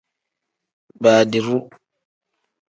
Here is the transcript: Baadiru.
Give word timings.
Baadiru. 1.01 1.59